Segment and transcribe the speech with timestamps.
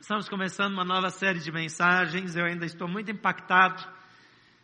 [0.00, 2.36] Estamos começando uma nova série de mensagens.
[2.36, 3.84] Eu ainda estou muito impactado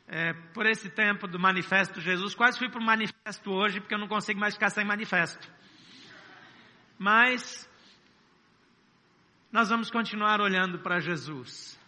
[0.06, 2.36] é, por esse tempo do Manifesto Jesus.
[2.36, 5.52] Quase fui para o Manifesto hoje, porque eu não consigo mais ficar sem Manifesto.
[6.96, 7.68] Mas
[9.50, 11.78] nós vamos continuar olhando para Jesus.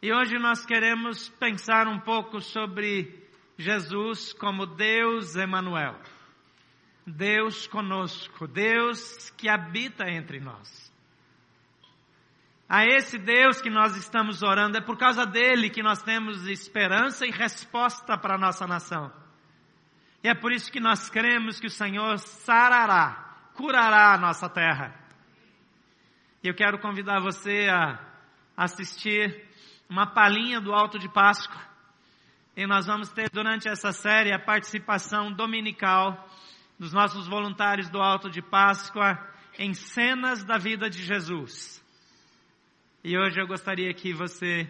[0.00, 3.28] E hoje nós queremos pensar um pouco sobre
[3.58, 6.00] Jesus como Deus Emanuel.
[7.04, 10.87] Deus conosco, Deus que habita entre nós.
[12.68, 17.26] A esse Deus que nós estamos orando, é por causa dele que nós temos esperança
[17.26, 19.10] e resposta para a nossa nação.
[20.22, 24.94] E é por isso que nós cremos que o Senhor sarará, curará a nossa terra.
[26.44, 27.98] E eu quero convidar você a
[28.54, 29.48] assistir
[29.88, 31.60] uma palhinha do Alto de Páscoa.
[32.54, 36.28] E nós vamos ter durante essa série a participação dominical
[36.78, 39.18] dos nossos voluntários do Alto de Páscoa
[39.58, 41.82] em cenas da vida de Jesus.
[43.02, 44.68] E hoje eu gostaria que você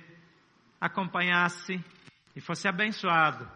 [0.80, 1.82] acompanhasse
[2.36, 3.50] e fosse abençoado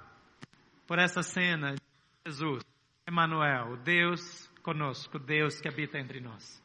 [0.86, 1.80] por essa cena de
[2.26, 2.62] Jesus,
[3.06, 6.62] Emmanuel, Deus conosco, Deus que habita entre nós.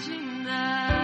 [0.00, 0.99] Como imaginar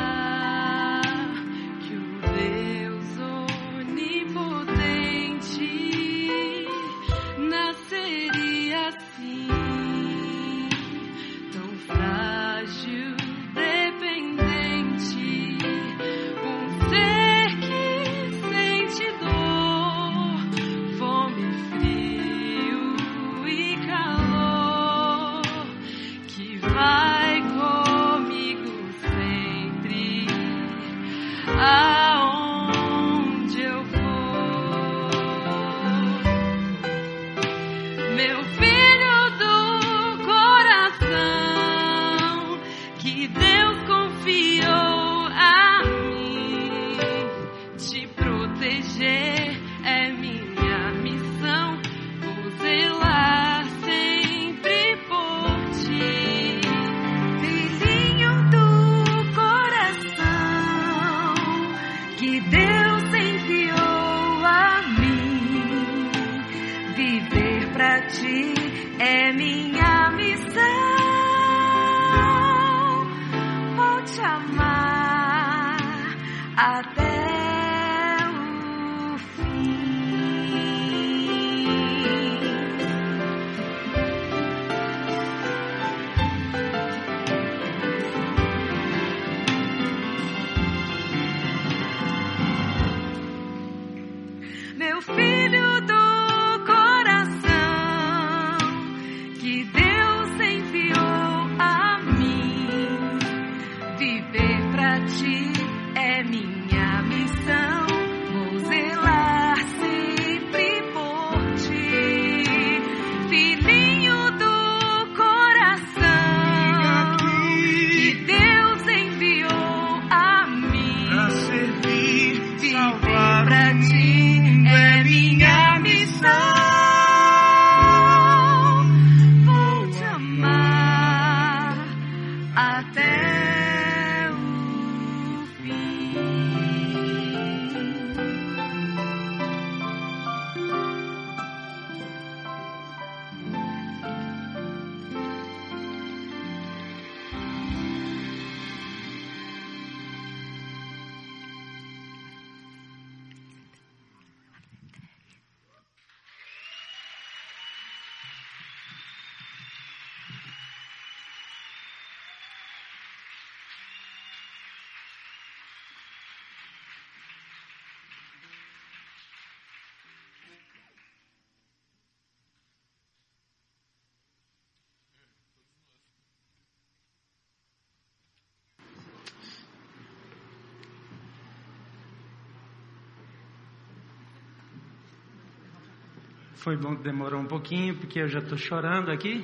[186.56, 189.42] Foi bom que demorou um pouquinho, porque eu já estou chorando aqui.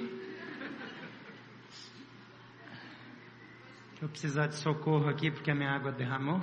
[4.00, 6.42] Vou precisar de socorro aqui, porque a minha água derramou.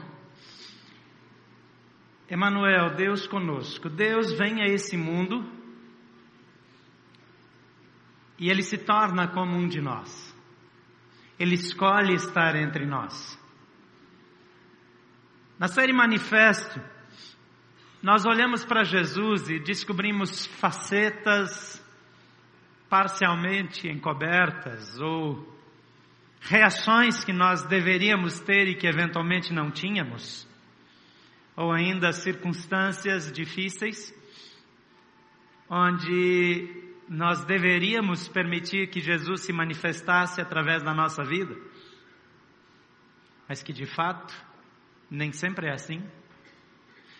[2.29, 3.89] Emanuel, Deus conosco.
[3.89, 5.43] Deus vem a esse mundo
[8.37, 10.33] e ele se torna como um de nós.
[11.39, 13.37] Ele escolhe estar entre nós.
[15.57, 16.79] Na série Manifesto,
[18.01, 21.83] nós olhamos para Jesus e descobrimos facetas
[22.89, 25.45] parcialmente encobertas ou
[26.39, 30.47] reações que nós deveríamos ter e que eventualmente não tínhamos,
[31.55, 34.17] ou ainda circunstâncias difíceis
[35.69, 41.55] onde nós deveríamos permitir que Jesus se manifestasse através da nossa vida,
[43.47, 44.33] mas que de fato
[45.11, 46.01] nem sempre é assim.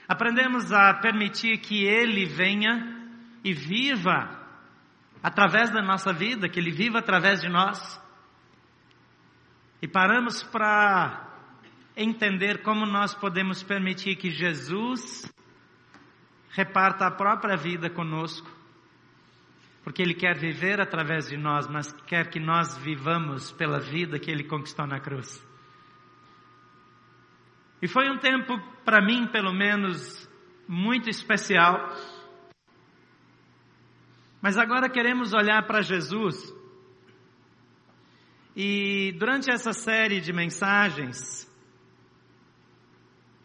[0.09, 2.97] Aprendemos a permitir que Ele venha
[3.43, 4.27] e viva
[5.21, 8.01] através da nossa vida, que Ele viva através de nós.
[9.79, 11.29] E paramos para
[11.95, 15.31] entender como nós podemos permitir que Jesus
[16.53, 18.49] reparta a própria vida conosco.
[19.83, 24.31] Porque Ele quer viver através de nós, mas quer que nós vivamos pela vida que
[24.31, 25.47] Ele conquistou na cruz.
[27.81, 30.29] E foi um tempo, para mim, pelo menos,
[30.67, 31.95] muito especial.
[34.41, 36.53] Mas agora queremos olhar para Jesus.
[38.55, 41.49] E durante essa série de mensagens,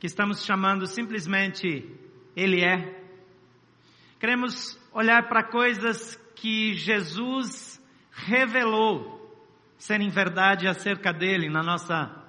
[0.01, 1.89] que estamos chamando simplesmente
[2.35, 3.01] Ele é,
[4.19, 9.15] queremos olhar para coisas que Jesus revelou
[9.79, 12.24] serem verdade acerca dele na nossa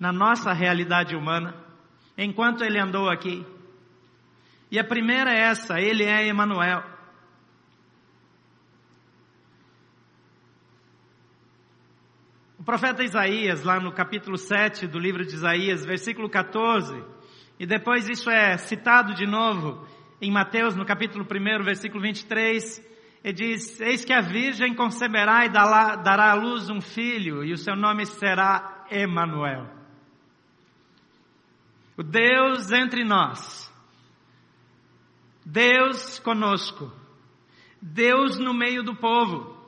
[0.00, 1.54] na nossa realidade humana,
[2.16, 3.46] enquanto ele andou aqui.
[4.70, 6.82] E a primeira é essa, ele é Emanuel.
[12.58, 17.04] O profeta Isaías, lá no capítulo 7 do livro de Isaías, versículo 14,
[17.58, 19.86] e depois isso é citado de novo
[20.20, 22.86] em Mateus, no capítulo 1, versículo 23,
[23.24, 27.58] ele diz: Eis que a virgem conceberá e dará à luz um filho, e o
[27.58, 29.79] seu nome será Emanuel.
[31.96, 33.70] O Deus entre nós.
[35.44, 36.90] Deus conosco.
[37.80, 39.58] Deus no meio do povo.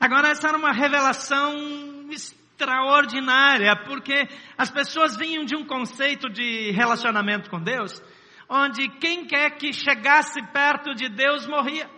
[0.00, 7.48] Agora, essa era uma revelação extraordinária, porque as pessoas vinham de um conceito de relacionamento
[7.48, 8.02] com Deus,
[8.48, 11.88] onde quem quer que chegasse perto de Deus morria.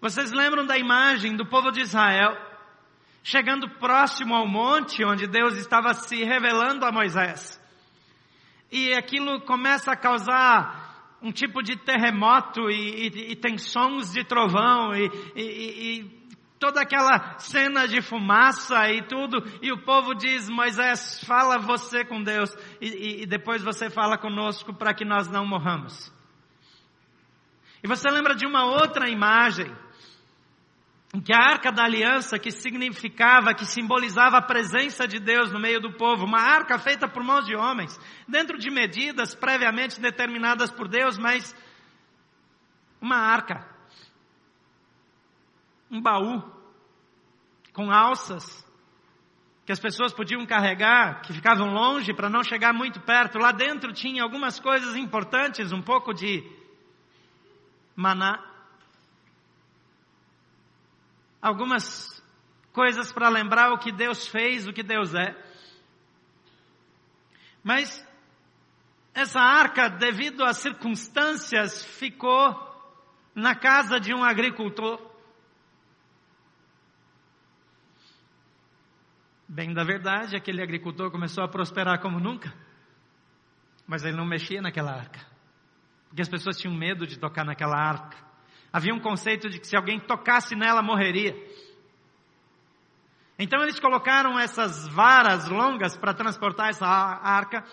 [0.00, 2.49] Vocês lembram da imagem do povo de Israel
[3.22, 7.60] chegando próximo ao monte onde Deus estava se revelando a Moisés?
[8.70, 14.24] E aquilo começa a causar um tipo de terremoto e, e, e tem sons de
[14.24, 16.20] trovão e, e,
[16.60, 22.22] toda aquela cena de fumaça e tudo, e o povo diz, Moisés, fala você com
[22.22, 26.12] Deus e, depois você fala conosco para que nós não morramos.
[27.82, 29.74] E você lembra de uma outra imagem em
[31.18, 35.80] que a arca da aliança, que significava, que simbolizava a presença de Deus no meio
[35.80, 37.98] do povo, uma arca feita por mãos de homens,
[38.28, 41.52] dentro de medidas previamente determinadas por Deus, mas
[43.00, 43.66] uma arca,
[45.90, 46.44] um baú
[47.72, 48.64] com alças
[49.66, 53.38] que as pessoas podiam carregar, que ficavam longe para não chegar muito perto.
[53.38, 56.44] Lá dentro tinha algumas coisas importantes, um pouco de
[57.94, 58.49] maná,
[61.40, 62.22] algumas
[62.72, 65.36] coisas para lembrar o que Deus fez, o que Deus é.
[67.62, 68.04] Mas
[69.14, 72.70] essa arca, devido às circunstâncias, ficou
[73.34, 75.10] na casa de um agricultor.
[79.48, 82.54] Bem da verdade, aquele agricultor começou a prosperar como nunca,
[83.86, 85.20] mas ele não mexia naquela arca,
[86.08, 88.29] porque as pessoas tinham medo de tocar naquela arca.
[88.72, 91.34] Havia um conceito de que se alguém tocasse nela, morreria.
[93.38, 97.64] Então eles colocaram essas varas longas para transportar essa arca.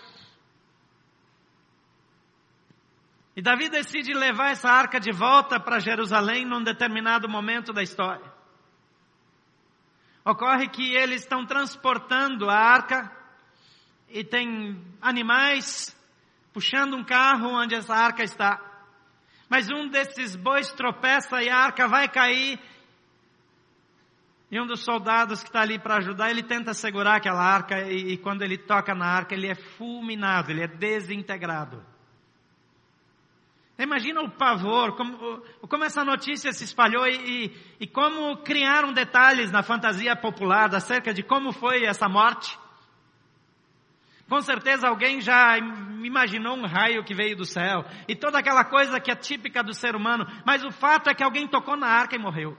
[3.36, 8.32] E Davi decide levar essa arca de volta para Jerusalém num determinado momento da história.
[10.24, 13.10] Ocorre que eles estão transportando a arca
[14.08, 15.96] e tem animais
[16.52, 18.67] puxando um carro onde essa arca está.
[19.48, 22.60] Mas um desses bois tropeça e a arca vai cair.
[24.50, 28.12] E um dos soldados que está ali para ajudar, ele tenta segurar aquela arca e,
[28.12, 31.84] e, quando ele toca na arca, ele é fulminado, ele é desintegrado.
[33.78, 37.14] Imagina o pavor, como, como essa notícia se espalhou e,
[37.44, 42.58] e, e como criaram detalhes na fantasia popular acerca de como foi essa morte.
[44.28, 45.56] Com certeza alguém já
[46.04, 49.72] imaginou um raio que veio do céu e toda aquela coisa que é típica do
[49.72, 52.56] ser humano, mas o fato é que alguém tocou na arca e morreu.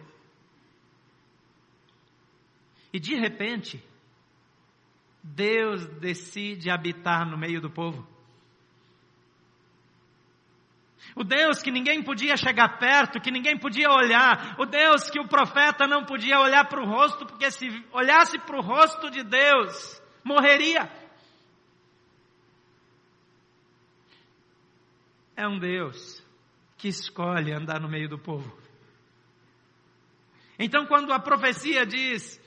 [2.92, 3.84] E de repente,
[5.24, 8.08] Deus decide habitar no meio do povo.
[11.16, 14.56] O Deus que ninguém podia chegar perto, que ninguém podia olhar.
[14.60, 18.58] O Deus que o profeta não podia olhar para o rosto, porque se olhasse para
[18.58, 20.90] o rosto de Deus, morreria.
[25.40, 26.22] É um Deus
[26.78, 28.60] que escolhe andar no meio do povo.
[30.60, 32.38] Então, quando a profecia diz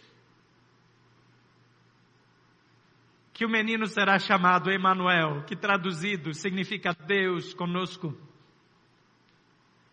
[3.32, 8.14] que o menino será chamado Emanuel, que traduzido significa Deus conosco,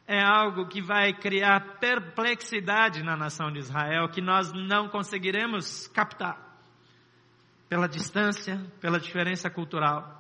[0.06, 6.38] é algo que vai criar perplexidade na nação de Israel que nós não conseguiremos captar
[7.70, 10.19] pela distância, pela diferença cultural.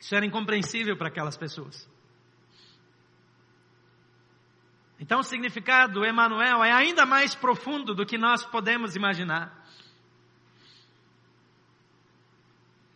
[0.00, 1.86] Isso era incompreensível para aquelas pessoas.
[4.98, 9.66] Então o significado do Emanuel é ainda mais profundo do que nós podemos imaginar.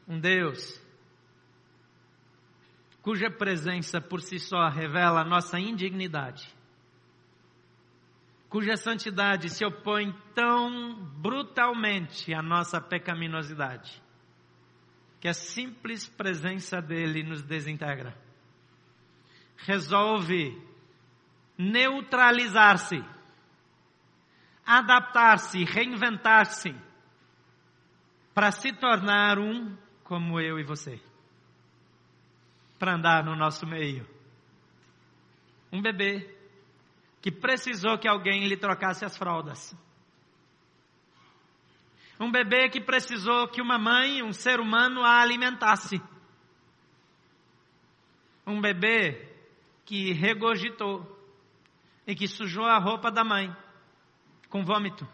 [0.09, 0.83] Um Deus
[3.01, 6.49] cuja presença por si só revela a nossa indignidade,
[8.49, 14.03] cuja santidade se opõe tão brutalmente à nossa pecaminosidade
[15.25, 18.15] que a simples presença dele nos desintegra.
[19.57, 20.55] Resolve
[21.57, 23.03] neutralizar-se,
[24.67, 26.77] adaptar-se, reinventar-se,
[28.35, 31.01] para se tornar um como eu e você,
[32.79, 34.07] para andar no nosso meio.
[35.73, 36.37] Um bebê
[37.23, 39.75] que precisou que alguém lhe trocasse as fraldas.
[42.25, 46.01] Um bebê que precisou que uma mãe, um ser humano, a alimentasse.
[48.47, 49.31] Um bebê
[49.85, 51.05] que regurgitou
[52.07, 53.55] e que sujou a roupa da mãe
[54.49, 55.07] com vômito,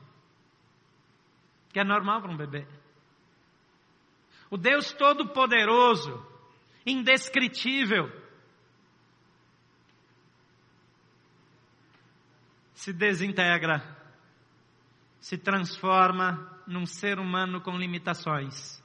[1.73, 2.65] que é normal para um bebê.
[4.49, 6.25] O Deus Todo-Poderoso,
[6.87, 8.09] indescritível,
[12.73, 13.83] se desintegra,
[15.19, 18.81] se transforma num ser humano com limitações,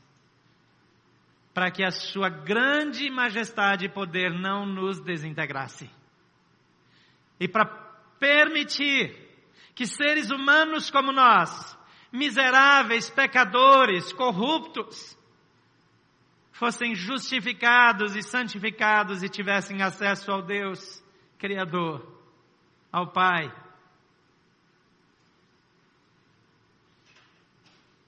[1.54, 5.90] para que a sua grande majestade e poder não nos desintegrasse.
[7.40, 7.66] E para
[8.20, 9.16] permitir
[9.76, 11.78] que seres humanos como nós,
[12.12, 15.16] miseráveis, pecadores, corruptos,
[16.52, 21.04] fossem justificados e santificados e tivessem acesso ao Deus
[21.38, 22.04] Criador,
[22.92, 23.54] ao Pai,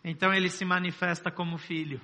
[0.10, 2.00] Então ele se manifesta como filho,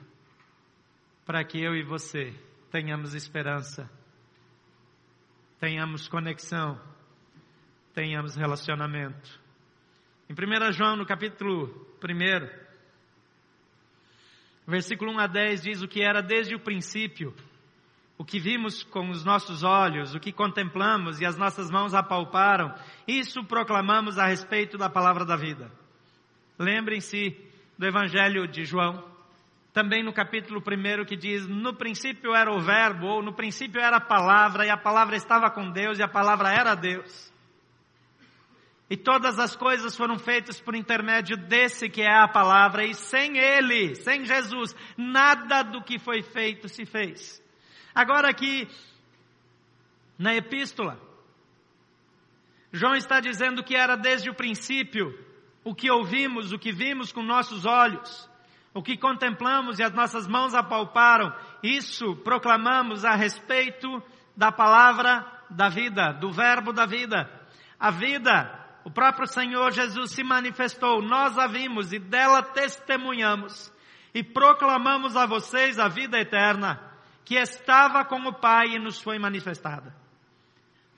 [1.26, 2.34] para que eu e você
[2.70, 3.90] tenhamos esperança
[5.64, 6.78] tenhamos conexão,
[7.94, 9.40] tenhamos relacionamento.
[10.30, 12.50] Em 1 João, no capítulo 1,
[14.68, 17.34] versículo 1 a 10, diz o que era desde o princípio,
[18.18, 22.76] o que vimos com os nossos olhos, o que contemplamos e as nossas mãos apalparam,
[23.08, 25.72] isso proclamamos a respeito da palavra da vida.
[26.60, 29.04] Lembrem-se do Evangelho de João,
[29.74, 33.98] também no capítulo 1 que diz: No princípio era o Verbo, ou no princípio era
[33.98, 37.34] a palavra, e a palavra estava com Deus, e a palavra era Deus.
[38.90, 43.38] E todas as coisas foram feitas por intermédio desse que é a palavra, e sem
[43.38, 47.42] ele, sem Jesus, nada do que foi feito se fez.
[47.96, 48.68] Agora aqui,
[50.20, 51.00] na epístola,
[52.72, 55.18] João está dizendo que era desde o princípio,
[55.64, 58.30] o que ouvimos, o que vimos com nossos olhos,
[58.74, 64.02] o que contemplamos e as nossas mãos apalparam, isso proclamamos a respeito
[64.36, 67.30] da palavra da vida, do verbo da vida.
[67.80, 73.72] A vida, o próprio Senhor Jesus se manifestou, nós a vimos e dela testemunhamos
[74.14, 76.80] e proclamamos a vocês a vida eterna,
[77.26, 79.96] que estava com o Pai e nos foi manifestada.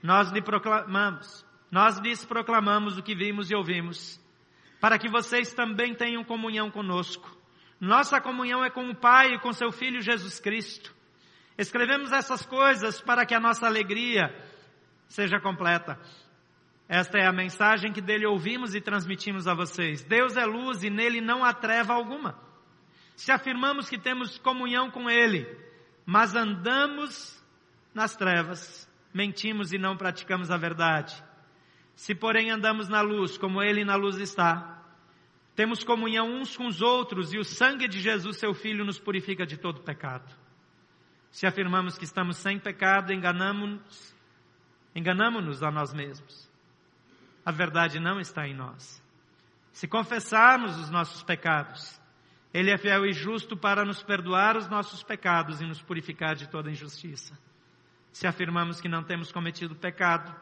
[0.03, 4.19] Nós lhe proclamamos, nós lhes proclamamos o que vimos e ouvimos,
[4.85, 7.35] para que vocês também tenham comunhão conosco.
[7.79, 10.93] Nossa comunhão é com o Pai e com seu Filho Jesus Cristo.
[11.57, 14.31] Escrevemos essas coisas para que a nossa alegria
[15.07, 15.99] seja completa.
[16.87, 20.03] Esta é a mensagem que dele ouvimos e transmitimos a vocês.
[20.03, 22.39] Deus é luz e nele não há treva alguma.
[23.15, 25.47] Se afirmamos que temos comunhão com ele,
[26.05, 27.43] mas andamos
[27.91, 31.23] nas trevas, mentimos e não praticamos a verdade.
[31.95, 34.74] Se porém andamos na luz, como ele na luz está,
[35.55, 39.45] temos comunhão uns com os outros e o sangue de Jesus, seu Filho, nos purifica
[39.45, 40.29] de todo pecado.
[41.31, 44.15] Se afirmamos que estamos sem pecado, enganamos-nos
[44.93, 46.49] enganamos a nós mesmos.
[47.45, 49.03] A verdade não está em nós.
[49.73, 51.99] Se confessarmos os nossos pecados,
[52.53, 56.47] Ele é fiel e justo para nos perdoar os nossos pecados e nos purificar de
[56.47, 57.37] toda injustiça.
[58.11, 60.33] Se afirmamos que não temos cometido pecado,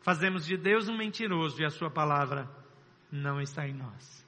[0.00, 2.48] fazemos de Deus um mentiroso e a Sua palavra
[3.10, 4.25] não está em nós.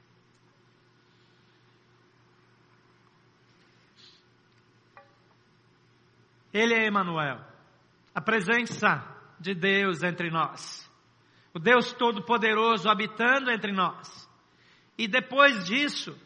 [6.52, 7.40] Ele é Emanuel,
[8.14, 9.04] a presença
[9.38, 10.88] de Deus entre nós.
[11.54, 14.28] O Deus Todo-Poderoso habitando entre nós.
[14.96, 16.16] E depois disso,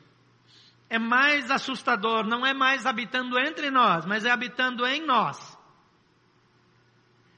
[0.89, 5.59] é mais assustador, não é mais habitando entre nós, mas é habitando em nós.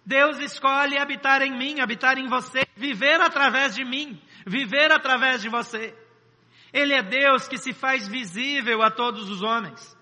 [0.04, 5.48] Deus escolhe habitar em mim, habitar em você, viver através de mim, viver através de
[5.48, 5.96] você.
[6.72, 9.96] Ele é Deus que se faz visível a todos os homens.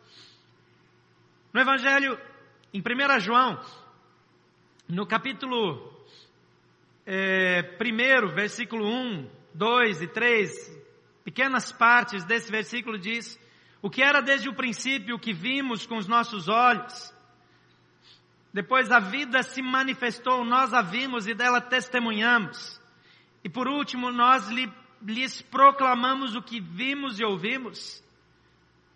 [1.52, 2.18] No Evangelho
[2.72, 3.61] em 1 João,
[4.88, 5.92] no capítulo
[7.06, 10.82] é, 1, versículo 1, 2 e 3,
[11.22, 13.38] pequenas partes desse versículo diz,
[13.82, 17.12] o que era desde o princípio, o que vimos com os nossos olhos,
[18.54, 22.80] depois a vida se manifestou, nós a vimos e dela testemunhamos.
[23.44, 24.70] E por último, nós lhe,
[25.02, 28.01] lhes proclamamos o que vimos e ouvimos,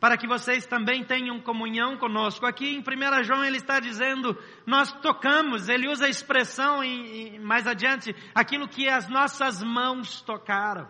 [0.01, 2.47] para que vocês também tenham comunhão conosco.
[2.47, 7.39] Aqui em 1 João ele está dizendo, nós tocamos, ele usa a expressão em, em,
[7.41, 10.87] mais adiante, aquilo que as nossas mãos tocaram,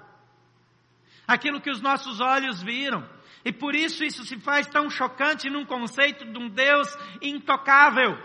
[1.26, 3.08] aquilo que os nossos olhos viram.
[3.44, 6.88] E por isso isso se faz tão chocante num conceito de um Deus
[7.22, 8.18] intocável,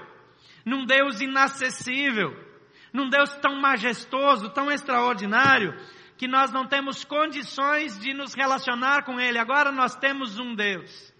[0.65, 2.35] num Deus inacessível,
[2.91, 5.77] num Deus tão majestoso, tão extraordinário,
[6.21, 9.39] que nós não temos condições de nos relacionar com Ele.
[9.39, 11.11] Agora nós temos um Deus.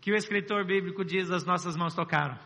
[0.00, 2.38] Que o escritor bíblico diz: as nossas mãos tocaram.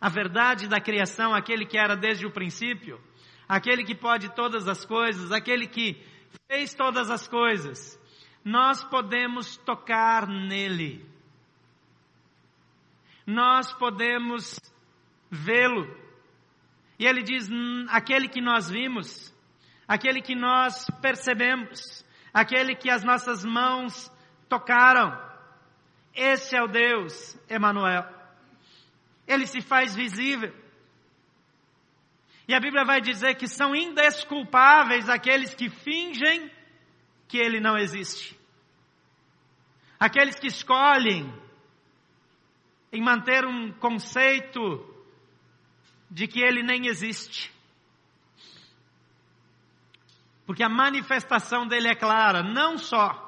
[0.00, 3.00] A verdade da criação, aquele que era desde o princípio,
[3.48, 6.04] aquele que pode todas as coisas, aquele que
[6.48, 7.96] fez todas as coisas,
[8.44, 11.06] nós podemos tocar nele.
[13.24, 14.58] Nós podemos
[15.30, 15.86] vê-lo.
[17.02, 17.50] E ele diz:
[17.88, 19.34] aquele que nós vimos,
[19.88, 24.08] aquele que nós percebemos, aquele que as nossas mãos
[24.48, 25.20] tocaram,
[26.14, 28.04] esse é o Deus Emanuel.
[29.26, 30.54] Ele se faz visível.
[32.46, 36.48] E a Bíblia vai dizer que são indesculpáveis aqueles que fingem
[37.26, 38.38] que ele não existe.
[39.98, 41.34] Aqueles que escolhem
[42.92, 44.91] em manter um conceito
[46.12, 47.50] de que ele nem existe.
[50.44, 53.18] Porque a manifestação dele é clara, não só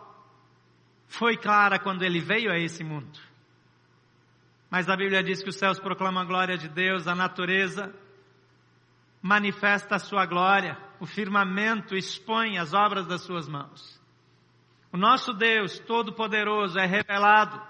[1.09, 3.19] foi clara quando ele veio a esse mundo,
[4.71, 7.95] Mas a Bíblia diz que os céus proclamam a glória de Deus, a natureza
[9.23, 14.01] manifesta a sua glória, o firmamento expõe as obras das suas mãos.
[14.93, 17.63] O nosso Deus Todo-Poderoso é revelado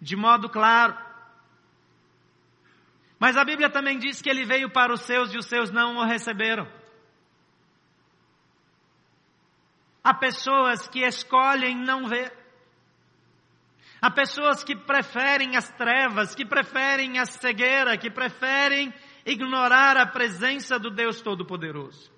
[0.00, 0.96] de modo claro.
[3.20, 5.98] Mas a Bíblia também diz que ele veio para os seus e os seus não
[5.98, 6.66] o receberam.
[10.02, 12.32] Há pessoas que escolhem não ver.
[14.00, 18.90] Há pessoas que preferem as trevas, que preferem a cegueira, que preferem
[19.26, 22.10] ignorar a presença do Deus Todo-Poderoso.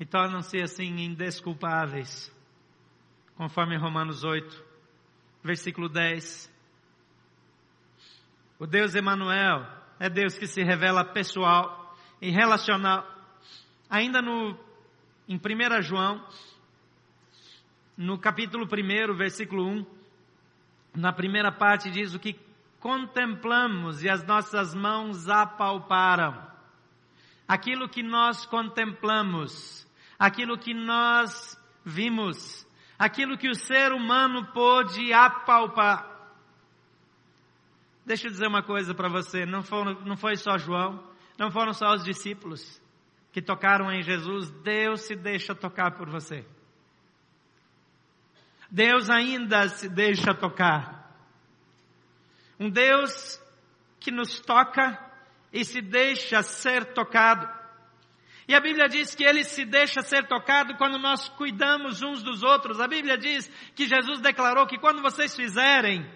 [0.00, 2.34] E tornam-se assim indesculpáveis,
[3.36, 4.64] conforme Romanos 8,
[5.44, 6.51] versículo 10.
[8.62, 9.66] O Deus Emanuel
[9.98, 13.04] é Deus que se revela pessoal e relacional.
[13.90, 14.56] Ainda no
[15.28, 16.24] em 1 João
[17.96, 19.86] no capítulo 1, versículo 1,
[20.94, 22.38] na primeira parte diz o que
[22.78, 26.40] contemplamos e as nossas mãos apalparam.
[27.48, 29.84] Aquilo que nós contemplamos,
[30.16, 32.64] aquilo que nós vimos,
[32.96, 36.11] aquilo que o ser humano pôde apalpar.
[38.04, 39.62] Deixa eu dizer uma coisa para você, não,
[40.04, 41.02] não foi só João,
[41.38, 42.80] não foram só os discípulos
[43.32, 46.44] que tocaram em Jesus, Deus se deixa tocar por você.
[48.70, 51.14] Deus ainda se deixa tocar.
[52.58, 53.40] Um Deus
[53.98, 54.98] que nos toca
[55.52, 57.48] e se deixa ser tocado.
[58.46, 62.42] E a Bíblia diz que ele se deixa ser tocado quando nós cuidamos uns dos
[62.42, 62.80] outros.
[62.80, 66.06] A Bíblia diz que Jesus declarou que quando vocês fizerem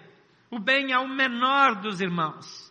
[0.49, 2.67] o bem ao menor dos irmãos,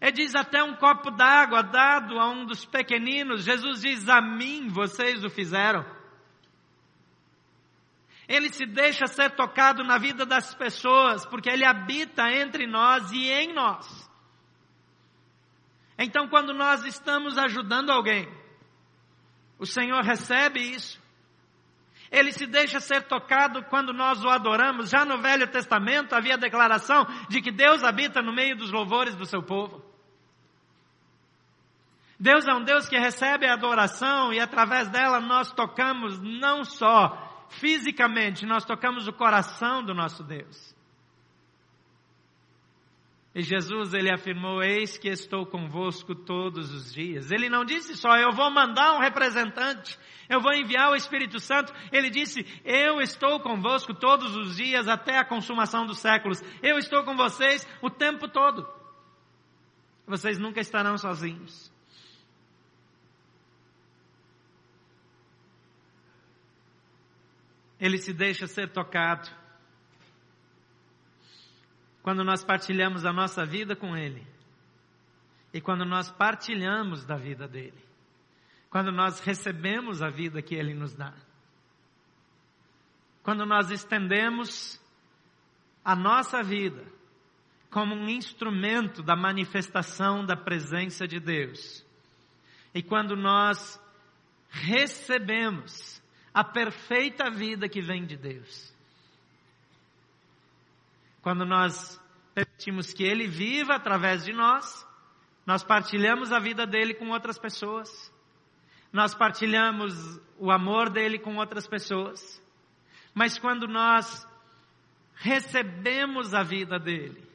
[0.00, 4.68] ele diz até um copo d'água dado a um dos pequeninos, Jesus diz a mim
[4.68, 5.84] vocês o fizeram.
[8.28, 13.30] Ele se deixa ser tocado na vida das pessoas, porque Ele habita entre nós e
[13.30, 14.10] em nós.
[15.96, 18.28] Então, quando nós estamos ajudando alguém,
[19.58, 21.00] o Senhor recebe isso.
[22.10, 24.90] Ele se deixa ser tocado quando nós o adoramos.
[24.90, 29.14] Já no Velho Testamento havia a declaração de que Deus habita no meio dos louvores
[29.14, 29.84] do seu povo.
[32.18, 37.46] Deus é um Deus que recebe a adoração e através dela nós tocamos não só
[37.50, 40.75] fisicamente, nós tocamos o coração do nosso Deus.
[43.36, 47.30] E Jesus, ele afirmou: Eis que estou convosco todos os dias.
[47.30, 51.70] Ele não disse só, eu vou mandar um representante, eu vou enviar o Espírito Santo.
[51.92, 56.42] Ele disse: Eu estou convosco todos os dias até a consumação dos séculos.
[56.62, 58.66] Eu estou com vocês o tempo todo.
[60.06, 61.70] Vocês nunca estarão sozinhos.
[67.78, 69.28] ele se deixa ser tocado.
[72.06, 74.24] Quando nós partilhamos a nossa vida com Ele,
[75.52, 77.84] e quando nós partilhamos da vida dele,
[78.70, 81.12] quando nós recebemos a vida que Ele nos dá,
[83.24, 84.80] quando nós estendemos
[85.84, 86.84] a nossa vida
[87.72, 91.84] como um instrumento da manifestação da presença de Deus,
[92.72, 93.82] e quando nós
[94.48, 96.00] recebemos
[96.32, 98.75] a perfeita vida que vem de Deus.
[101.26, 102.00] Quando nós
[102.32, 104.86] permitimos que Ele viva através de nós,
[105.44, 108.14] nós partilhamos a vida dele com outras pessoas,
[108.92, 112.40] nós partilhamos o amor dele com outras pessoas,
[113.12, 114.24] mas quando nós
[115.16, 117.28] recebemos a vida dele,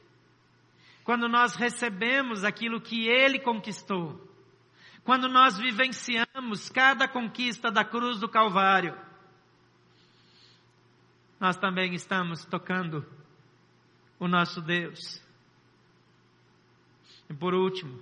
[1.04, 4.26] quando nós recebemos aquilo que ele conquistou,
[5.04, 8.98] quando nós vivenciamos cada conquista da cruz do Calvário,
[11.38, 13.06] nós também estamos tocando
[14.22, 15.20] o nosso Deus.
[17.28, 18.00] E por último,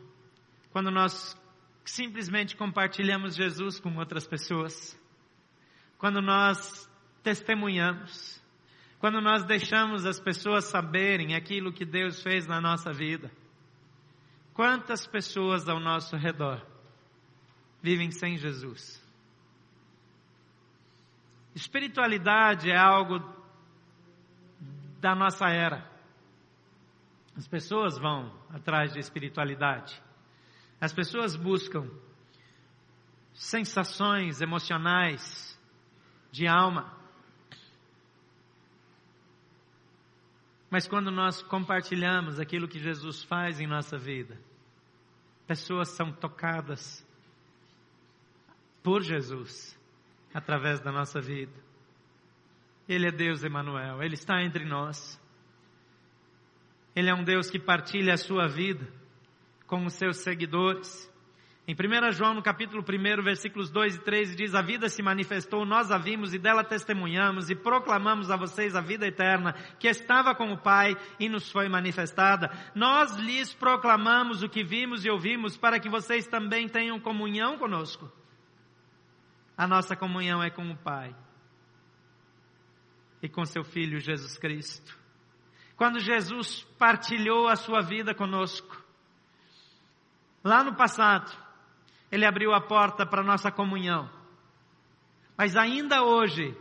[0.71, 1.35] quando nós
[1.83, 5.01] simplesmente compartilhamos Jesus com outras pessoas,
[5.97, 6.87] quando nós
[7.23, 8.39] testemunhamos,
[8.99, 13.31] quando nós deixamos as pessoas saberem aquilo que Deus fez na nossa vida,
[14.53, 16.63] quantas pessoas ao nosso redor
[17.81, 19.03] vivem sem Jesus.
[21.55, 23.21] Espiritualidade é algo
[25.01, 25.90] da nossa era.
[27.37, 30.01] As pessoas vão atrás de espiritualidade.
[30.81, 31.89] As pessoas buscam
[33.33, 35.59] sensações emocionais
[36.31, 36.97] de alma.
[40.71, 44.39] Mas quando nós compartilhamos aquilo que Jesus faz em nossa vida,
[45.47, 47.05] pessoas são tocadas
[48.83, 49.79] por Jesus,
[50.33, 51.53] através da nossa vida.
[52.89, 55.20] Ele é Deus Emanuel, Ele está entre nós.
[56.95, 58.87] Ele é um Deus que partilha a sua vida
[59.67, 61.09] com os seus seguidores.
[61.69, 65.65] Em 1 João, no capítulo 1, versículos 2 e 3, diz: A vida se manifestou,
[65.65, 70.35] nós a vimos e dela testemunhamos e proclamamos a vocês a vida eterna que estava
[70.35, 72.51] com o Pai e nos foi manifestada.
[72.75, 78.11] Nós lhes proclamamos o que vimos e ouvimos para que vocês também tenham comunhão conosco.
[79.57, 81.15] A nossa comunhão é com o Pai
[83.23, 85.00] e com seu Filho Jesus Cristo.
[85.81, 88.85] Quando Jesus partilhou a sua vida conosco,
[90.45, 91.35] lá no passado,
[92.13, 94.11] ele abriu a porta para nossa comunhão.
[95.39, 96.55] Mas ainda hoje,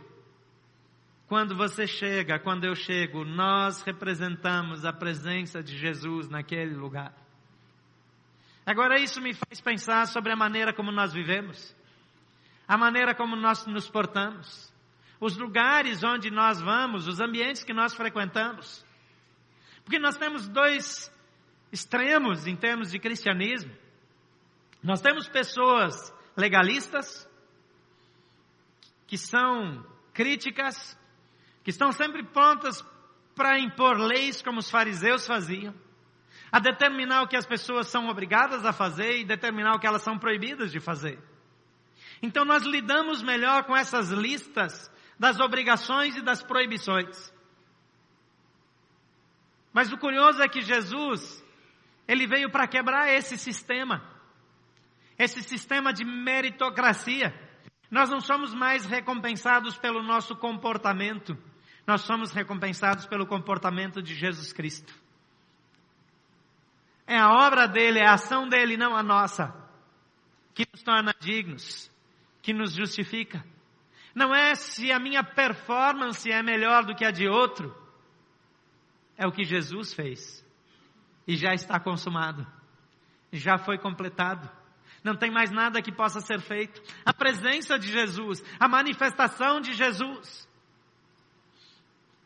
[1.28, 7.12] quando você chega, quando eu chego, nós representamos a presença de Jesus naquele lugar.
[8.64, 11.76] Agora isso me faz pensar sobre a maneira como nós vivemos,
[12.66, 14.72] a maneira como nós nos portamos,
[15.20, 18.88] os lugares onde nós vamos, os ambientes que nós frequentamos.
[19.90, 21.12] Porque nós temos dois
[21.72, 23.76] extremos em termos de cristianismo.
[24.80, 27.28] Nós temos pessoas legalistas,
[29.08, 30.96] que são críticas,
[31.64, 32.86] que estão sempre prontas
[33.34, 35.74] para impor leis como os fariseus faziam,
[36.52, 40.02] a determinar o que as pessoas são obrigadas a fazer e determinar o que elas
[40.02, 41.18] são proibidas de fazer.
[42.22, 47.39] Então nós lidamos melhor com essas listas das obrigações e das proibições.
[49.72, 51.44] Mas o curioso é que Jesus,
[52.06, 54.10] ele veio para quebrar esse sistema
[55.20, 57.34] esse sistema de meritocracia.
[57.90, 61.36] Nós não somos mais recompensados pelo nosso comportamento,
[61.86, 64.94] nós somos recompensados pelo comportamento de Jesus Cristo.
[67.06, 69.54] É a obra dele, é a ação dele, não a nossa,
[70.54, 71.90] que nos torna dignos,
[72.40, 73.44] que nos justifica.
[74.14, 77.76] Não é se a minha performance é melhor do que a de outro,
[79.20, 80.42] é o que Jesus fez
[81.28, 82.46] e já está consumado,
[83.30, 84.50] já foi completado.
[85.04, 86.82] Não tem mais nada que possa ser feito.
[87.04, 90.48] A presença de Jesus, a manifestação de Jesus,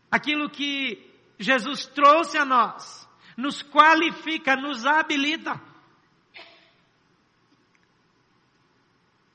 [0.09, 5.61] aquilo que Jesus trouxe a nós, nos qualifica, nos habilita,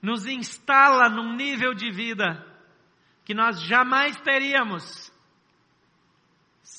[0.01, 2.45] nos instala num nível de vida
[3.25, 5.11] que nós jamais teríamos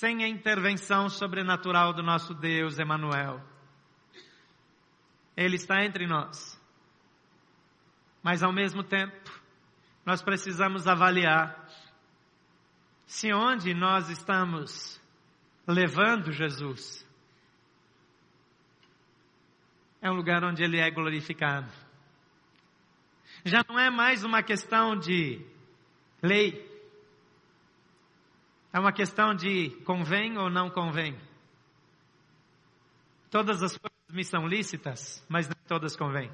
[0.01, 3.39] sem a intervenção sobrenatural do nosso Deus Emanuel.
[5.37, 6.59] Ele está entre nós.
[8.23, 9.31] Mas ao mesmo tempo,
[10.03, 11.69] nós precisamos avaliar
[13.05, 14.99] se onde nós estamos
[15.67, 17.07] levando Jesus
[20.01, 21.71] é um lugar onde ele é glorificado.
[23.45, 25.45] Já não é mais uma questão de
[26.23, 26.70] lei.
[28.73, 31.19] É uma questão de convém ou não convém.
[33.31, 36.31] Todas as coisas me são lícitas, mas nem todas convêm.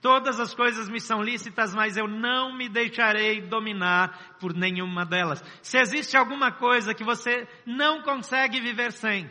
[0.00, 5.42] Todas as coisas me são lícitas, mas eu não me deixarei dominar por nenhuma delas.
[5.62, 9.30] Se existe alguma coisa que você não consegue viver sem,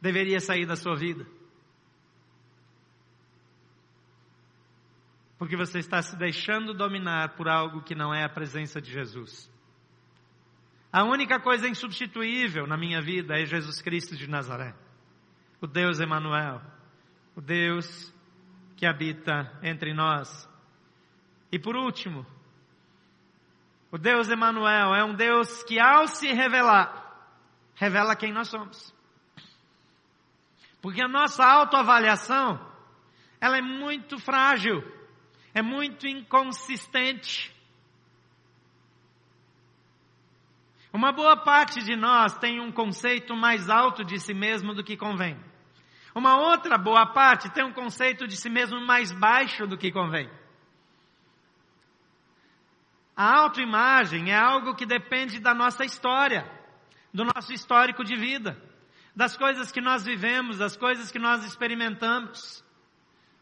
[0.00, 1.26] deveria sair da sua vida.
[5.36, 9.52] Porque você está se deixando dominar por algo que não é a presença de Jesus.
[10.94, 14.72] A única coisa insubstituível na minha vida é Jesus Cristo de Nazaré
[15.64, 16.60] o Deus Emanuel,
[17.34, 18.12] o Deus
[18.76, 20.46] que habita entre nós.
[21.50, 22.26] E por último,
[23.90, 27.32] o Deus Emanuel é um Deus que ao se revelar,
[27.76, 28.94] revela quem nós somos.
[30.82, 32.60] Porque a nossa autoavaliação,
[33.40, 34.84] ela é muito frágil,
[35.54, 37.53] é muito inconsistente.
[40.94, 44.96] Uma boa parte de nós tem um conceito mais alto de si mesmo do que
[44.96, 45.36] convém.
[46.14, 50.30] Uma outra boa parte tem um conceito de si mesmo mais baixo do que convém.
[53.16, 56.48] A autoimagem é algo que depende da nossa história,
[57.12, 58.56] do nosso histórico de vida,
[59.16, 62.64] das coisas que nós vivemos, das coisas que nós experimentamos,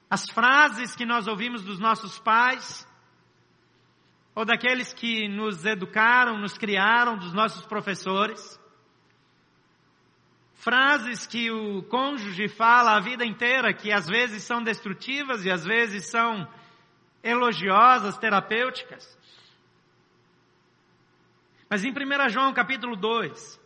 [0.08, 2.88] as frases que nós ouvimos dos nossos pais,
[4.34, 8.60] ou daqueles que nos educaram, nos criaram, dos nossos professores
[10.62, 15.64] frases que o cônjuge fala a vida inteira, que às vezes são destrutivas e às
[15.64, 16.48] vezes são
[17.20, 19.18] elogiosas, terapêuticas.
[21.68, 23.60] Mas em 1 João capítulo 2,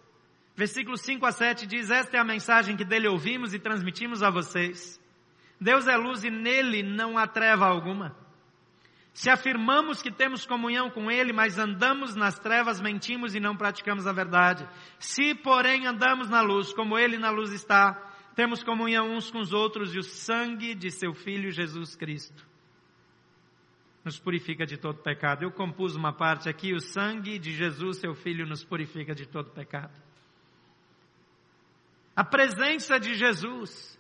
[0.57, 4.31] versículos 5 a 7 diz: Esta é a mensagem que dele ouvimos e transmitimos a
[4.31, 4.99] vocês.
[5.61, 8.17] Deus é luz e nele não há treva alguma.
[9.17, 14.07] Se afirmamos que temos comunhão com Ele, mas andamos nas trevas, mentimos e não praticamos
[14.07, 14.69] a verdade.
[14.99, 17.95] Se, porém, andamos na luz, como Ele na luz está,
[18.35, 22.47] temos comunhão uns com os outros e o sangue de Seu Filho Jesus Cristo
[24.05, 25.45] nos purifica de todo pecado.
[25.45, 29.51] Eu compus uma parte aqui, o sangue de Jesus, Seu Filho, nos purifica de todo
[29.51, 29.95] pecado.
[32.15, 33.99] A presença de Jesus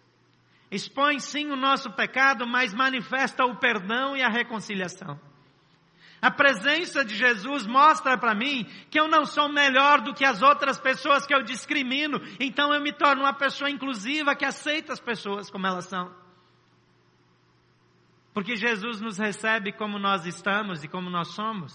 [0.70, 5.18] expõe sim o nosso pecado, mas manifesta o perdão e a reconciliação.
[6.20, 10.42] A presença de Jesus mostra para mim que eu não sou melhor do que as
[10.42, 15.00] outras pessoas que eu discrimino, então eu me torno uma pessoa inclusiva que aceita as
[15.00, 16.12] pessoas como elas são.
[18.32, 21.72] Porque Jesus nos recebe como nós estamos e como nós somos.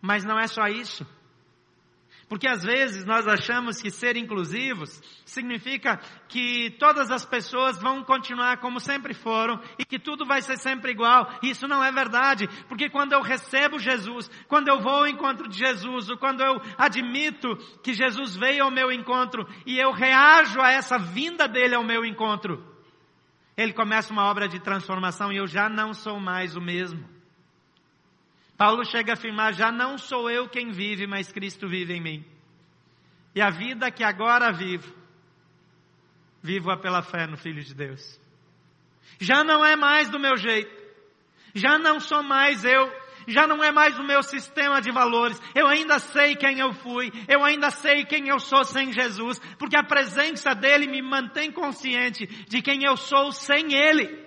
[0.00, 1.06] Mas não é só isso.
[2.32, 8.56] Porque às vezes nós achamos que ser inclusivos significa que todas as pessoas vão continuar
[8.56, 11.28] como sempre foram e que tudo vai ser sempre igual.
[11.42, 15.58] Isso não é verdade, porque quando eu recebo Jesus, quando eu vou ao encontro de
[15.58, 20.70] Jesus, ou quando eu admito que Jesus veio ao meu encontro e eu reajo a
[20.70, 22.64] essa vinda dele ao meu encontro,
[23.58, 27.21] ele começa uma obra de transformação e eu já não sou mais o mesmo.
[28.62, 32.24] Paulo chega a afirmar: já não sou eu quem vive, mas Cristo vive em mim.
[33.34, 34.94] E a vida que agora vivo,
[36.40, 38.20] vivo-a pela fé no Filho de Deus.
[39.18, 40.70] Já não é mais do meu jeito,
[41.52, 42.88] já não sou mais eu,
[43.26, 45.40] já não é mais o meu sistema de valores.
[45.56, 49.76] Eu ainda sei quem eu fui, eu ainda sei quem eu sou sem Jesus, porque
[49.76, 54.21] a presença dele me mantém consciente de quem eu sou sem ele.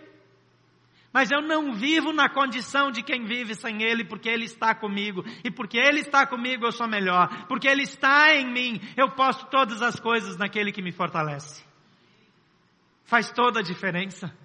[1.15, 5.23] Mas eu não vivo na condição de quem vive sem Ele, porque Ele está comigo.
[5.45, 7.47] E porque Ele está comigo, eu sou melhor.
[7.47, 11.63] Porque Ele está em mim, eu posso todas as coisas naquele que me fortalece.
[13.05, 14.37] Faz toda a diferença.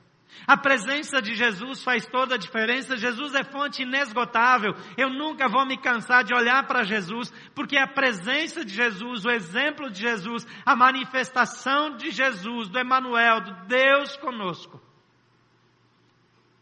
[0.47, 2.97] A presença de Jesus faz toda a diferença.
[2.97, 4.73] Jesus é fonte inesgotável.
[4.97, 9.31] Eu nunca vou me cansar de olhar para Jesus, porque a presença de Jesus, o
[9.31, 14.81] exemplo de Jesus, a manifestação de Jesus, do Emanuel, do Deus conosco,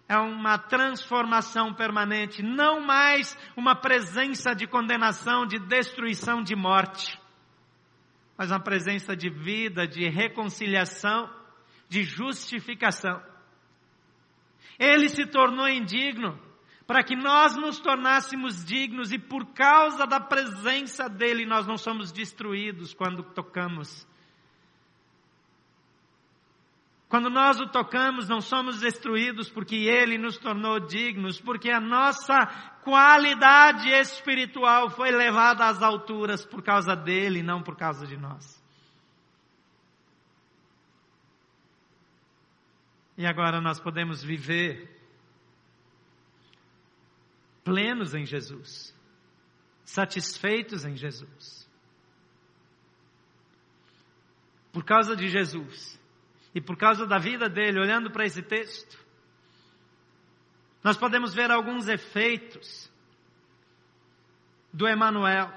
[0.09, 7.21] é uma transformação permanente, não mais uma presença de condenação, de destruição, de morte,
[8.37, 11.29] mas uma presença de vida, de reconciliação,
[11.91, 13.23] de justificação.
[14.79, 16.41] Ele se tornou indigno
[16.87, 22.11] para que nós nos tornássemos dignos e por causa da presença dele nós não somos
[22.11, 24.08] destruídos quando tocamos
[27.09, 32.47] quando nós o tocamos, não somos destruídos porque Ele nos tornou dignos, porque a nossa
[32.85, 38.63] qualidade espiritual foi levada às alturas por causa dele, não por causa de nós.
[43.17, 44.97] E agora nós podemos viver
[47.65, 48.95] plenos em Jesus,
[49.83, 51.67] satisfeitos em Jesus.
[54.71, 55.99] Por causa de Jesus
[56.55, 58.99] e por causa da vida dele, olhando para esse texto,
[60.83, 62.91] nós podemos ver alguns efeitos
[64.73, 65.53] do Emanuel.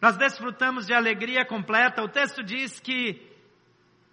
[0.00, 2.02] Nós desfrutamos de alegria completa.
[2.02, 3.30] O texto diz que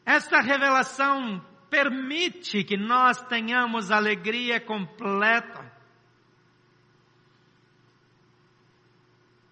[0.05, 5.71] esta revelação permite que nós tenhamos alegria completa.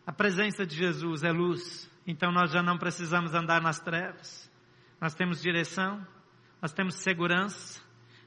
[0.06, 4.50] A presença de Jesus é luz, então nós já não precisamos andar nas trevas.
[5.00, 6.06] Nós temos direção,
[6.62, 7.82] nós temos segurança,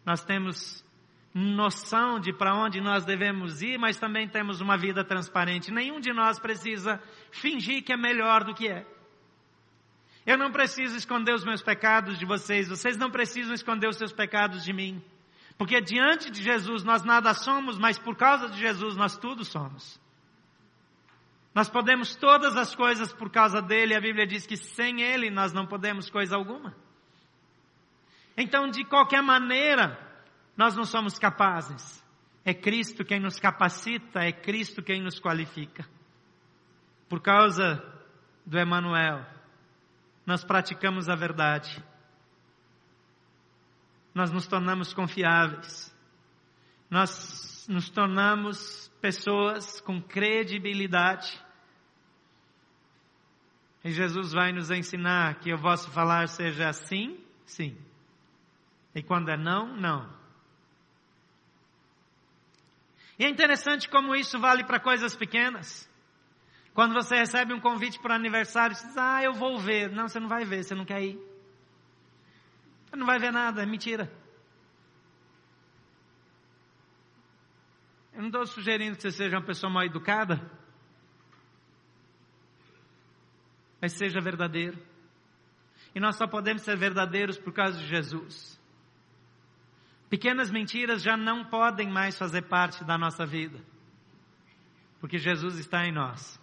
[0.05, 0.85] nós temos
[1.33, 5.73] noção de para onde nós devemos ir, mas também temos uma vida transparente.
[5.73, 8.87] Nenhum de nós precisa fingir que é melhor do que é.
[10.27, 14.13] Eu não preciso esconder os meus pecados de vocês, vocês não precisam esconder os seus
[14.13, 15.03] pecados de mim.
[15.57, 20.01] Porque diante de Jesus nós nada somos, mas por causa de Jesus nós tudo somos.
[21.55, 25.53] Nós podemos todas as coisas por causa dele, a Bíblia diz que sem ele nós
[25.53, 26.75] não podemos coisa alguma.
[28.41, 29.99] Então, de qualquer maneira,
[30.57, 32.03] nós não somos capazes.
[32.43, 35.87] É Cristo quem nos capacita, é Cristo quem nos qualifica.
[37.07, 37.85] Por causa
[38.47, 39.27] do Emanuel,
[40.25, 41.85] nós praticamos a verdade.
[44.15, 45.95] Nós nos tornamos confiáveis.
[46.89, 51.39] Nós nos tornamos pessoas com credibilidade.
[53.85, 57.77] E Jesus vai nos ensinar que o vosso falar seja assim, sim
[58.95, 60.21] e quando é não, não.
[63.19, 65.89] E é interessante como isso vale para coisas pequenas.
[66.73, 69.91] Quando você recebe um convite para aniversário, você diz, ah, eu vou ver.
[69.91, 71.19] Não, você não vai ver, você não quer ir.
[72.87, 74.11] Você não vai ver nada, é mentira.
[78.13, 80.41] Eu não estou sugerindo que você seja uma pessoa mal educada,
[83.81, 84.79] mas seja verdadeiro.
[85.95, 88.60] E nós só podemos ser verdadeiros por causa de Jesus.
[90.11, 93.61] Pequenas mentiras já não podem mais fazer parte da nossa vida,
[95.01, 96.39] porque Jesus está em nós,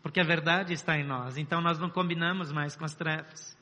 [0.00, 3.58] porque a verdade está em nós, então nós não combinamos mais com as trevas.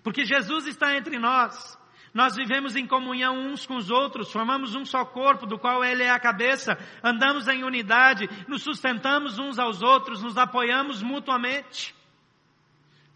[0.00, 1.76] Porque Jesus está entre nós,
[2.14, 6.04] nós vivemos em comunhão uns com os outros, formamos um só corpo, do qual Ele
[6.04, 11.92] é a cabeça, andamos em unidade, nos sustentamos uns aos outros, nos apoiamos mutuamente.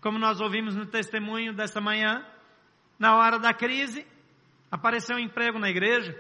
[0.01, 2.27] Como nós ouvimos no testemunho desta manhã,
[2.99, 4.05] na hora da crise,
[4.73, 6.19] apareceu um emprego na igreja.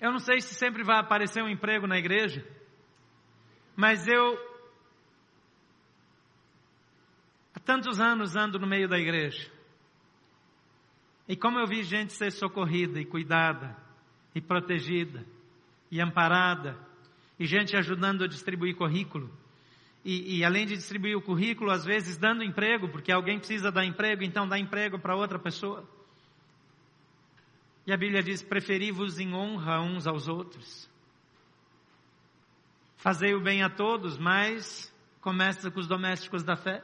[0.00, 2.42] Eu não sei se sempre vai aparecer um emprego na igreja,
[3.76, 4.38] mas eu,
[7.54, 9.52] há tantos anos ando no meio da igreja.
[11.28, 13.76] E como eu vi gente ser socorrida e cuidada,
[14.34, 15.24] e protegida,
[15.90, 16.78] e amparada,
[17.38, 19.30] e gente ajudando a distribuir currículo,
[20.02, 23.84] e, e, além de distribuir o currículo, às vezes dando emprego, porque alguém precisa dar
[23.84, 25.86] emprego, então dá emprego para outra pessoa.
[27.86, 30.88] E a Bíblia diz: preferi-vos em honra uns aos outros.
[32.96, 36.82] Fazei o bem a todos, mas começa com os domésticos da fé.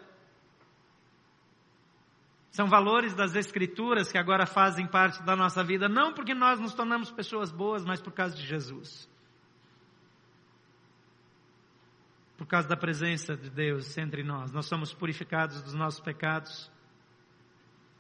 [2.51, 6.73] São valores das Escrituras que agora fazem parte da nossa vida, não porque nós nos
[6.73, 9.07] tornamos pessoas boas, mas por causa de Jesus.
[12.37, 14.53] por causa da presença de Deus entre nós.
[14.53, 16.71] Nós somos purificados dos nossos pecados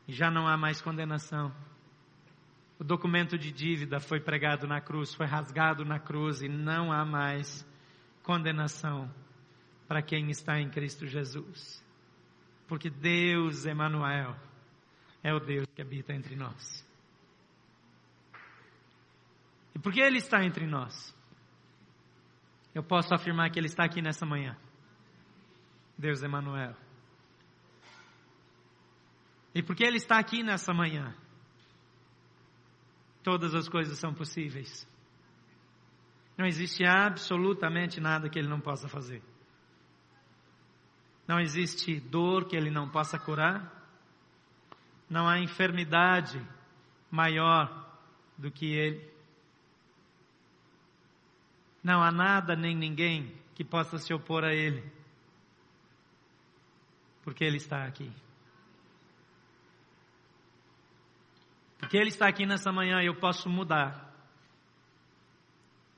[0.06, 1.52] e já não há mais condenação.
[2.78, 7.04] O documento de dívida foi pregado na cruz, foi rasgado na cruz e não há
[7.04, 7.66] mais
[8.22, 9.10] condenação
[9.88, 11.82] para quem está em Cristo Jesus.
[12.66, 14.36] Porque Deus, Emanuel,
[15.22, 16.84] é o Deus que habita entre nós.
[19.74, 21.16] E por que Ele está entre nós?
[22.76, 24.54] eu posso afirmar que Ele está aqui nessa manhã.
[25.96, 26.76] Deus Emanuel.
[29.54, 31.14] E porque Ele está aqui nessa manhã,
[33.26, 34.88] todas as coisas são possíveis.
[36.38, 39.20] Não existe absolutamente nada que Ele não possa fazer.
[41.26, 43.84] Não existe dor que Ele não possa curar.
[45.10, 46.40] Não há enfermidade
[47.10, 47.98] maior
[48.38, 49.10] do que Ele.
[51.82, 54.84] Não há nada nem ninguém que possa se opor a Ele,
[57.24, 58.12] porque Ele está aqui.
[61.78, 64.12] Porque Ele está aqui nessa manhã e eu posso mudar.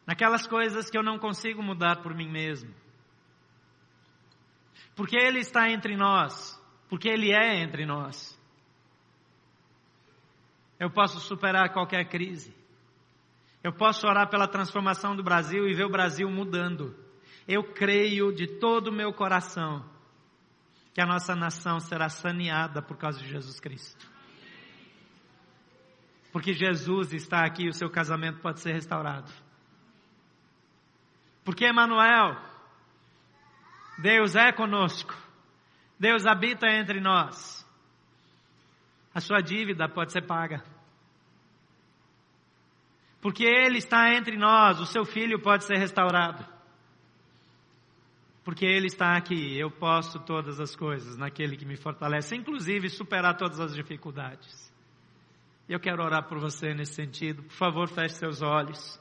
[0.06, 2.74] Naquelas coisas que eu não consigo mudar por mim mesmo.
[4.96, 6.60] Porque Ele está entre nós.
[6.88, 8.38] Porque Ele é entre nós.
[10.78, 12.56] Eu posso superar qualquer crise.
[13.62, 16.96] Eu posso orar pela transformação do Brasil e ver o Brasil mudando.
[17.46, 19.84] Eu creio de todo o meu coração
[20.94, 24.17] que a nossa nação será saneada por causa de Jesus Cristo.
[26.32, 29.32] Porque Jesus está aqui e o seu casamento pode ser restaurado.
[31.44, 32.36] Porque Emmanuel,
[33.98, 35.14] Deus é conosco.
[35.98, 37.66] Deus habita entre nós.
[39.14, 40.62] A sua dívida pode ser paga
[43.20, 46.46] porque Ele está entre nós, o seu filho pode ser restaurado.
[48.44, 53.36] Porque Ele está aqui, eu posso todas as coisas naquele que me fortalece, inclusive superar
[53.36, 54.67] todas as dificuldades.
[55.68, 57.42] Eu quero orar por você nesse sentido.
[57.42, 58.98] Por favor, feche seus olhos.